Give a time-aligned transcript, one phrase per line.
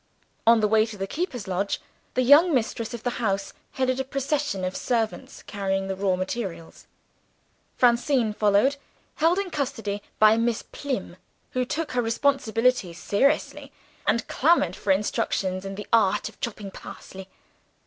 [0.47, 1.79] On the way to the keeper's lodge,
[2.15, 6.87] the young mistress of the house headed a procession of servants carrying the raw materials.
[7.77, 8.77] Francine followed,
[9.17, 11.17] held in custody by Miss Plym
[11.51, 13.71] who took her responsibilities seriously,
[14.07, 17.29] and clamored for instruction in the art of chopping parsley.